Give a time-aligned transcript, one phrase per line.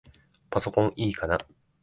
[0.49, 1.37] パソコンいいかな？